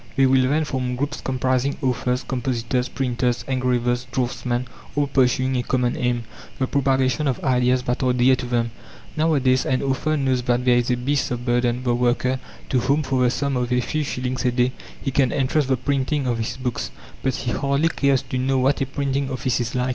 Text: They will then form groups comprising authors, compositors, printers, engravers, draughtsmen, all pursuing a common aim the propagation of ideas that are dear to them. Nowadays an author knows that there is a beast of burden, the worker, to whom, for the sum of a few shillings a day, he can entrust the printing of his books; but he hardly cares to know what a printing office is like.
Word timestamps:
They 0.15 0.25
will 0.25 0.49
then 0.49 0.65
form 0.65 0.95
groups 0.95 1.21
comprising 1.21 1.77
authors, 1.79 2.23
compositors, 2.23 2.89
printers, 2.89 3.45
engravers, 3.47 4.07
draughtsmen, 4.11 4.65
all 4.95 5.05
pursuing 5.05 5.55
a 5.57 5.61
common 5.61 5.95
aim 5.95 6.23
the 6.57 6.65
propagation 6.65 7.27
of 7.27 7.39
ideas 7.43 7.83
that 7.83 8.01
are 8.01 8.11
dear 8.11 8.35
to 8.37 8.47
them. 8.47 8.71
Nowadays 9.15 9.63
an 9.63 9.83
author 9.83 10.17
knows 10.17 10.41
that 10.41 10.65
there 10.65 10.77
is 10.77 10.89
a 10.89 10.97
beast 10.97 11.29
of 11.29 11.45
burden, 11.45 11.83
the 11.83 11.93
worker, 11.93 12.39
to 12.69 12.79
whom, 12.79 13.03
for 13.03 13.21
the 13.21 13.29
sum 13.29 13.55
of 13.55 13.71
a 13.71 13.79
few 13.79 14.03
shillings 14.03 14.43
a 14.43 14.51
day, 14.51 14.71
he 14.99 15.11
can 15.11 15.31
entrust 15.31 15.67
the 15.67 15.77
printing 15.77 16.25
of 16.25 16.39
his 16.39 16.57
books; 16.57 16.89
but 17.21 17.35
he 17.35 17.51
hardly 17.51 17.89
cares 17.89 18.23
to 18.23 18.39
know 18.39 18.57
what 18.57 18.81
a 18.81 18.87
printing 18.87 19.29
office 19.29 19.59
is 19.59 19.75
like. 19.75 19.89